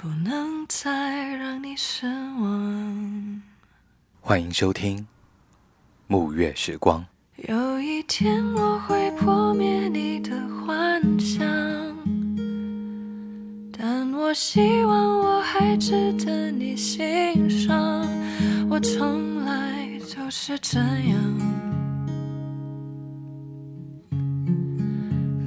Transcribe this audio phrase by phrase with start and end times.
[0.00, 3.42] 不能再让你失望。
[4.20, 4.96] 欢迎收听
[6.06, 7.04] 《暮月时光》。
[7.48, 11.44] 有一天我会破灭你的幻想，
[13.76, 18.06] 但我希望我还值得你欣赏。
[18.70, 21.18] 我从来就是这样，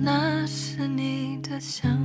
[0.02, 1.98] 那是你的想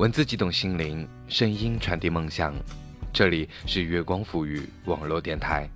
[0.00, 2.54] 文字激动心灵，声音传递梦想。
[3.12, 5.68] 这里是月光抚语网络电台。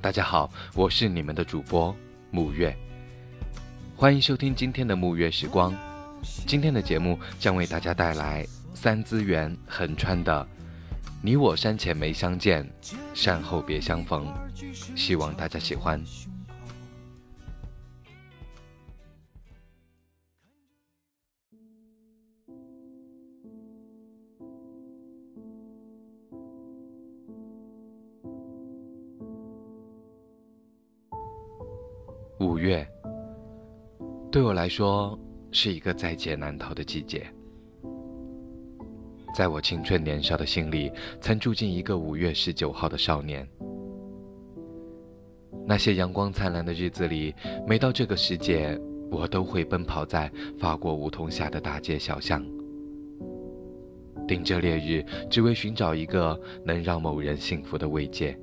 [0.00, 1.94] 大家好，我是你们的主播
[2.32, 2.74] 沐月，
[3.94, 5.74] 欢迎收听今天的沐月时光。
[6.46, 10.42] 今天的节目将为大家带来三资源横川的
[11.20, 12.66] 《你我山前没相见，
[13.12, 14.32] 山后别相逢》，
[14.98, 16.02] 希望大家喜欢。
[32.46, 32.86] 五月，
[34.30, 35.18] 对我来说
[35.50, 37.26] 是一个在劫难逃的季节。
[39.34, 43.46] 在我青春年少的心里，曾住进一个五月十九号的少年。
[45.66, 47.34] 那些阳光灿烂的日子里，
[47.66, 48.80] 每到这个时节，
[49.10, 52.46] 我都会奔跑在法国梧桐下的大街小巷，
[54.28, 58.38] 顶着烈日，只为寻找一个能让某人幸福的慰藉。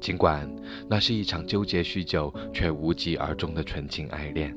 [0.00, 0.50] 尽管
[0.88, 4.56] 那是一场纠结许久却无疾而终的纯情爱恋，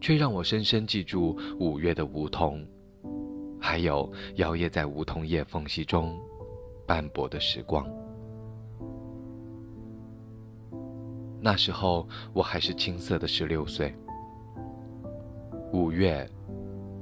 [0.00, 2.64] 却让我深深记住五月的梧桐，
[3.60, 6.16] 还有摇曳在梧桐叶缝隙中
[6.86, 7.84] 斑驳的时光。
[11.40, 13.92] 那时候我还是青涩的十六岁，
[15.72, 16.24] 五月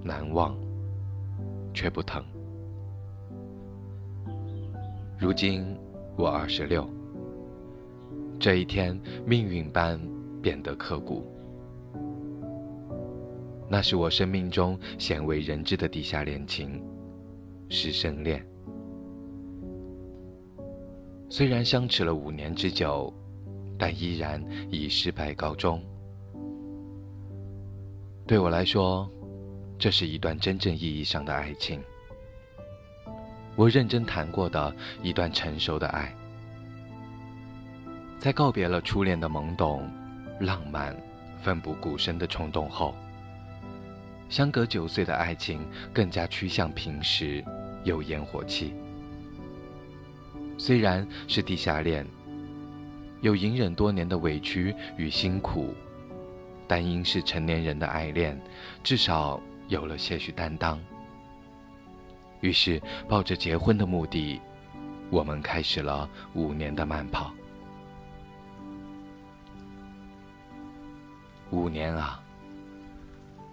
[0.03, 0.59] 难忘，
[1.75, 2.25] 却不疼。
[5.19, 5.77] 如今。
[6.20, 6.86] 我二十六，
[8.38, 9.98] 这一天命运般
[10.42, 11.26] 变得刻骨。
[13.66, 16.84] 那是我生命中鲜为人知的地下恋情，
[17.70, 18.47] 师生恋。
[21.31, 23.10] 虽然相持了五年之久，
[23.78, 25.82] 但依然以失败告终。
[28.26, 29.08] 对我来说，
[29.78, 31.81] 这是一段真正意义上的爱情。
[33.60, 36.10] 我认真谈过的一段成熟的爱，
[38.19, 39.87] 在告别了初恋的懵懂、
[40.41, 40.97] 浪漫、
[41.43, 42.94] 奋不顾身的冲动后，
[44.31, 45.60] 相隔九岁的爱情
[45.93, 47.44] 更加趋向平实
[47.84, 48.72] 有烟火气。
[50.56, 52.06] 虽然是地下恋，
[53.20, 55.75] 有隐忍多年的委屈与辛苦，
[56.66, 58.41] 但因是成年人的爱恋，
[58.82, 59.38] 至少
[59.69, 60.81] 有了些许担当。
[62.40, 64.40] 于是，抱着结婚的目的，
[65.10, 67.30] 我们开始了五年的慢跑。
[71.50, 72.22] 五年啊，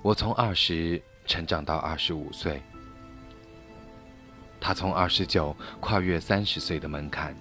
[0.02, 2.62] 我从二十成长到二十五岁，
[4.62, 7.36] 他从二十九跨越三十岁的门槛。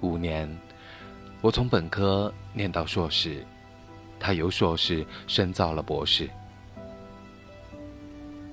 [0.00, 0.48] 五年，
[1.40, 3.46] 我从本科念到硕士，
[4.18, 6.28] 他由硕士深造了博士。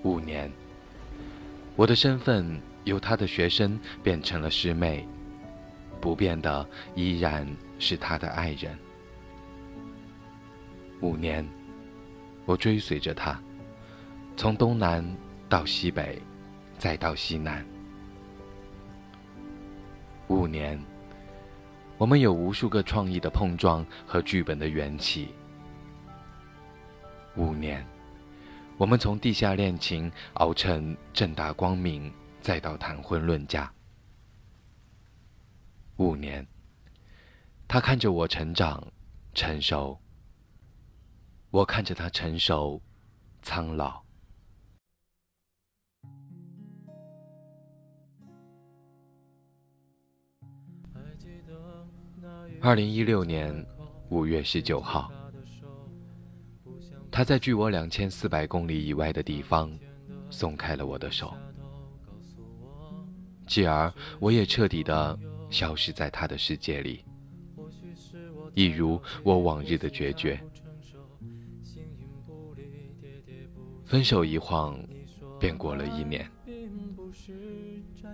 [0.04, 0.52] 五年。
[1.76, 5.08] 我的身份由他的学生变成了师妹，
[6.00, 7.48] 不变的依然
[7.80, 8.78] 是他的爱人。
[11.02, 11.48] 五年，
[12.46, 13.42] 我追随着他，
[14.38, 15.04] 从东南
[15.50, 16.22] 到西北，
[16.78, 17.66] 再到西南。
[20.28, 20.80] 五年，
[21.98, 25.34] 我们有无数个创意的碰撞和剧本的缘起。
[27.36, 27.86] 五年，
[28.78, 32.12] 我们从地下恋情熬成正大光明，
[32.42, 33.72] 再到谈婚论嫁。
[35.98, 36.46] 五年，
[37.68, 38.86] 他看着我成长、
[39.34, 39.98] 成熟，
[41.52, 42.82] 我看着他成熟、
[43.44, 44.04] 苍老。
[52.60, 53.66] 二零一六年
[54.10, 55.12] 五月十九号。
[57.16, 59.72] 他在距我两千四百公里以外的地方，
[60.32, 61.32] 松开了我的手，
[63.46, 65.16] 继而我也彻底的
[65.52, 67.06] 消失在他的世界里，
[68.56, 70.44] 一如我往日的决绝。
[73.86, 74.76] 分手一晃，
[75.40, 76.28] 便过了一年。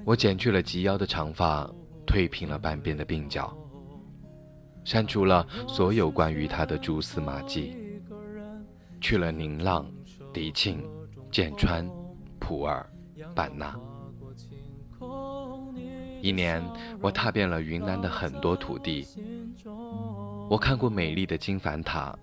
[0.03, 1.65] 我剪去了及腰的长发，
[2.05, 3.57] 褪平了半边的鬓角，
[4.83, 7.73] 删除了所有关于他的蛛丝马迹。
[9.01, 9.85] 去了宁浪、
[10.33, 10.83] 迪庆、
[11.31, 11.89] 剑川、
[12.39, 12.85] 普洱、
[13.33, 13.77] 版纳。
[16.21, 16.63] 一年，
[17.01, 19.07] 我踏遍了云南的很多土地。
[20.49, 22.17] 我看过美丽的金凡塔，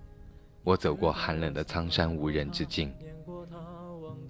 [0.63, 2.93] 我走过寒冷的苍山无人之境。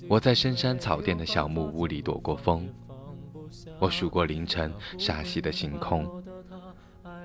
[0.07, 2.69] 我在深山草甸的小木屋里躲过风。
[3.79, 6.23] 我数过凌晨沙溪的星空。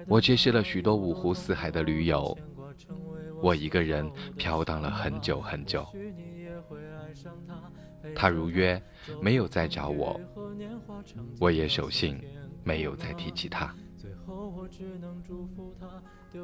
[0.09, 2.37] 我结识了许多五湖四海的驴友。
[3.43, 5.85] 我一个人飘荡了很久很久，
[8.15, 8.81] 他如约
[9.21, 10.21] 没有再找我，
[11.41, 12.23] 我也守信
[12.63, 13.75] 没有再提起他。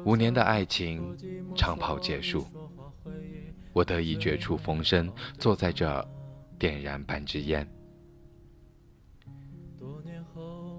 [0.03, 1.15] 五年的爱情
[1.55, 2.45] 长跑结束，
[3.71, 6.05] 我得以绝处逢生，坐在这
[6.59, 7.65] 点燃半支烟。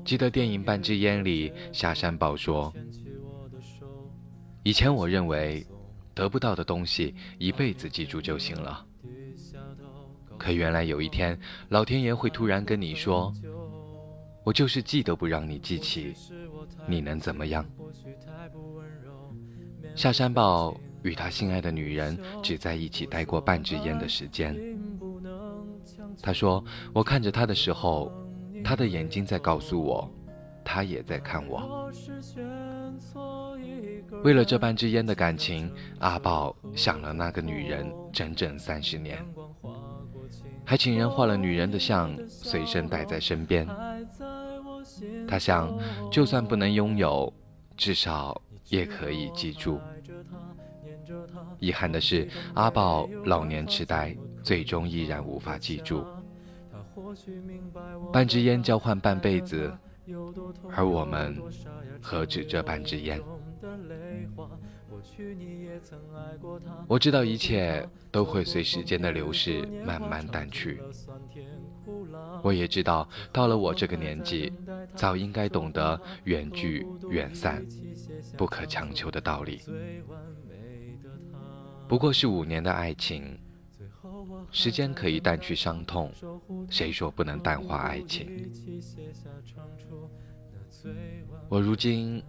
[0.05, 2.73] 记得电影《半支烟》里下山宝说
[4.63, 5.67] ：“以前我认为。”
[6.21, 8.85] 得不到的东西，一辈子记住就行了。
[10.37, 11.39] 可原来有一天，
[11.71, 13.33] 老天爷会突然跟你说
[14.45, 16.13] ：“我就是记都不让你记起，
[16.87, 17.65] 你能怎么样？”
[19.97, 24.55] 下山豹与他心爱的女人只在一起待过半支烟的时间。
[26.21, 26.63] 他说
[26.93, 28.13] ：“我看着他的时候，
[28.63, 30.07] 他的眼睛在告诉我，
[30.63, 31.91] 他也在看我。”
[34.23, 39.25] 为了这半支烟的感情，阿宝想了那个女人整整三十年，
[40.65, 43.67] 还请人画了女人的像，随身带在身边。
[45.27, 45.73] 他想，
[46.11, 47.33] 就算不能拥有，
[47.77, 49.81] 至少也可以记住。
[51.59, 56.05] 遗憾的是，阿宝老年痴呆，最终依然无法记住。
[58.13, 59.73] 半支烟交换半辈子，
[60.73, 61.37] 而我们
[62.01, 63.21] 何止这半支烟？
[66.87, 70.81] 我知道一切都会随时间的流逝慢慢淡去。
[72.43, 74.53] 我也知道，到了我这个年纪，
[74.95, 77.65] 早应该懂得远聚远散，
[78.37, 79.61] 不可强求的道理。
[81.89, 83.39] 不过是五年的爱情，
[84.51, 86.13] 时间可以淡去伤痛，
[86.69, 88.51] 谁说不能淡化爱情？
[91.49, 92.23] 我如今。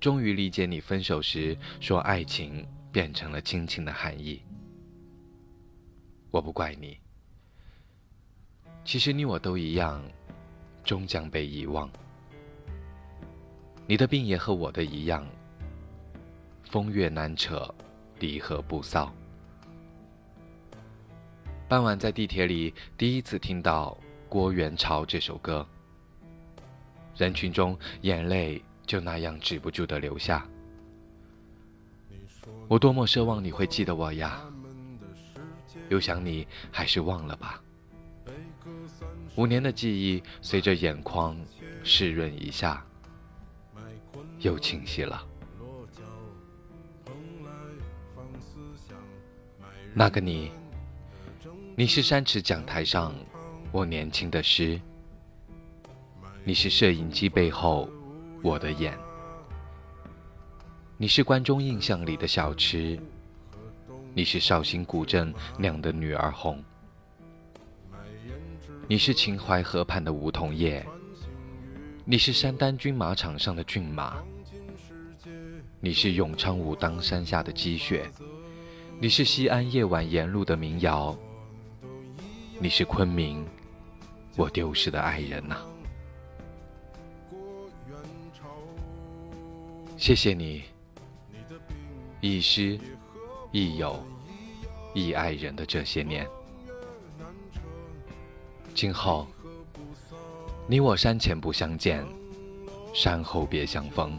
[0.00, 4.40] 终于理解你分手时说爱情变成了亲情的含义。
[6.30, 6.98] 我不怪你，
[8.84, 10.02] 其实你我都一样，
[10.84, 11.90] 终将被遗忘。
[13.86, 15.26] 你的病也和我的一样，
[16.64, 17.74] 风月难扯，
[18.20, 19.12] 离合不骚。
[21.66, 25.66] 傍晚在地铁里第一次听到郭元潮这首歌，
[27.16, 28.62] 人群中眼泪。
[28.88, 30.48] 就那样止不住的流下。
[32.66, 34.40] 我多么奢望你会记得我呀，
[35.90, 37.62] 又想你还是忘了吧。
[39.36, 41.36] 五年的记忆随着眼眶
[41.84, 42.82] 湿润一下，
[44.40, 45.22] 又清晰了。
[49.92, 50.50] 那个你，
[51.76, 53.14] 你是山池讲台上
[53.70, 54.80] 我年轻的诗，
[56.42, 57.86] 你是摄影机背后。
[58.40, 58.96] 我的眼，
[60.96, 62.98] 你是关中印象里的小吃，
[64.14, 66.62] 你是绍兴古镇酿的女儿红，
[68.86, 70.86] 你是秦淮河畔的梧桐叶，
[72.04, 74.18] 你是山丹军马场上的骏马，
[75.80, 78.08] 你是永昌武当山下的积雪，
[79.00, 81.16] 你是西安夜晚沿路的民谣，
[82.60, 83.44] 你是昆明
[84.36, 85.56] 我丢失的爱人呐。
[89.98, 90.62] 谢谢你，
[92.20, 92.78] 亦师
[93.50, 94.00] 亦友
[94.94, 96.24] 亦爱人的这些年。
[98.72, 99.26] 今后，
[100.68, 102.06] 你我山前不相见，
[102.94, 104.16] 山后别相逢。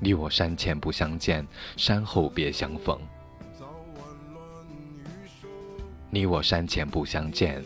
[0.00, 1.44] 你我山前不相见，
[1.76, 2.96] 山后别相逢。
[6.10, 7.62] 你我山前不相见，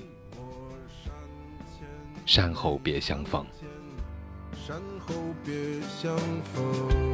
[2.25, 3.47] 山后别相逢。
[4.65, 5.13] 山后
[5.45, 5.53] 别
[5.89, 6.17] 相
[6.55, 7.13] 逢。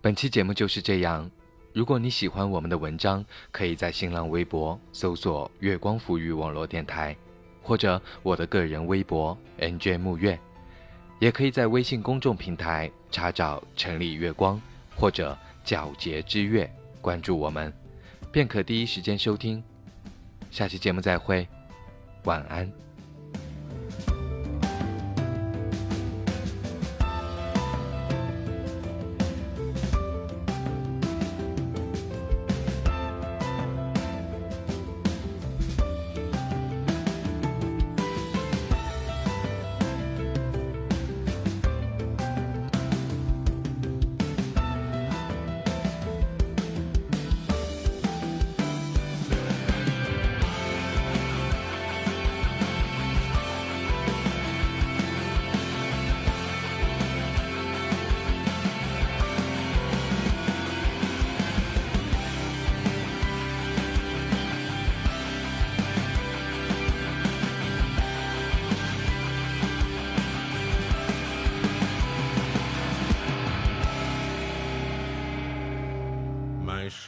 [0.00, 1.30] 本期节目就是这样。
[1.76, 7.14] 如果你喜欢我们的文章，可以在新浪微博搜索“月光抚育网络电台”，
[7.62, 10.40] 或者我的个人微博 “nj 木月”，
[11.20, 14.58] 也可以在微信公众平台查找“城里月光”
[14.96, 16.66] 或者“皎洁之月”，
[17.02, 17.70] 关注我们，
[18.32, 19.62] 便可第一时间收听。
[20.50, 21.46] 下期节目再会，
[22.24, 22.85] 晚安。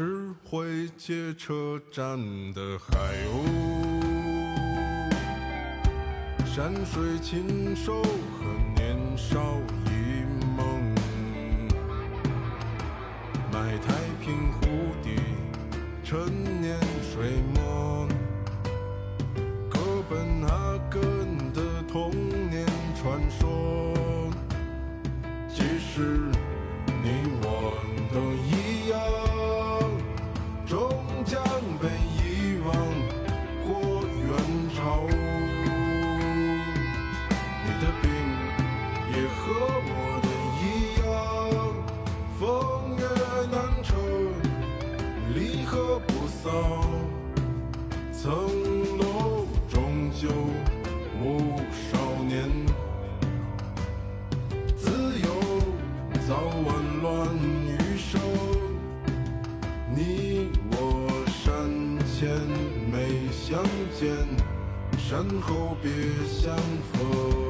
[0.01, 2.17] 是会街车站
[2.53, 2.95] 的海
[3.27, 3.43] 鸥，
[6.47, 8.45] 山水禽兽和
[8.77, 9.41] 年少
[9.87, 10.23] 一
[10.57, 10.95] 梦，
[13.53, 14.69] 买太平湖
[15.03, 15.17] 底
[16.05, 18.07] 陈年水墨，
[19.69, 22.13] 哥本哈根的童
[22.49, 22.65] 年
[23.03, 24.31] 传说，
[25.53, 26.31] 其实
[48.13, 48.31] 层
[48.99, 50.29] 楼终究
[51.23, 52.45] 无少年，
[54.77, 55.29] 自由
[56.27, 56.35] 早
[56.67, 56.69] 晚
[57.03, 57.37] 乱
[57.67, 58.21] 余生。
[59.95, 60.77] 你我
[61.27, 62.29] 山前
[62.93, 63.63] 没相
[63.99, 64.09] 见，
[64.99, 65.91] 山后别
[66.27, 66.57] 相
[66.93, 67.48] 逢。